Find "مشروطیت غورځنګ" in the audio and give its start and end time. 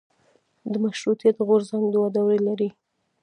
0.83-1.85